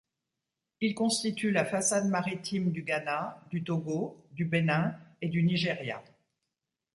[0.79, 6.03] Il constitue la façade maritime du Ghana, du Togo, du Bénin et du Nigeria.